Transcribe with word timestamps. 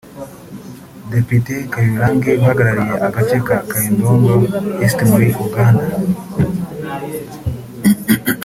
Depite 1.11 1.53
Kyagulanyi 1.71 2.31
uhagarariye 2.41 2.95
Agace 3.07 3.37
ka 3.47 3.55
Kyadondo 3.69 4.35
East 4.85 4.99
muri 5.11 5.27
Uganda 5.45 5.87